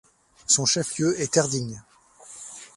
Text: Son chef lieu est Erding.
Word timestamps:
Son 0.47 0.65
chef 0.65 0.97
lieu 0.97 1.21
est 1.21 1.37
Erding. 1.37 1.79